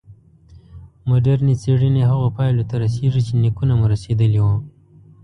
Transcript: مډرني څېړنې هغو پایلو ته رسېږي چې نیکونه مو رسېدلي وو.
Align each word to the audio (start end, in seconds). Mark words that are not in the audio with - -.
مډرني 1.09 1.55
څېړنې 1.61 2.03
هغو 2.09 2.27
پایلو 2.37 2.67
ته 2.69 2.75
رسېږي 2.83 3.21
چې 3.27 3.33
نیکونه 3.43 3.73
مو 3.79 3.85
رسېدلي 3.93 4.39
وو. 4.43 4.55